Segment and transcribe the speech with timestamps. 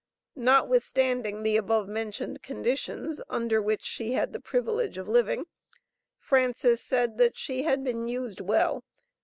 [0.41, 5.45] Notwithstanding the above mentioned conditions, under which she had the privilege of living,
[6.17, 8.83] Frances said that she "had been used well."